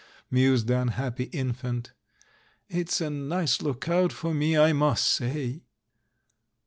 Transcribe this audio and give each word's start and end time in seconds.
mused 0.31 0.65
the 0.65 0.75
unhappy 0.81 1.25
infant. 1.25 1.91
"It's 2.67 3.01
a 3.01 3.11
nice 3.11 3.61
lookout 3.61 4.11
for 4.11 4.33
me, 4.33 4.57
I 4.57 4.73
must 4.73 5.05
say!" 5.07 5.61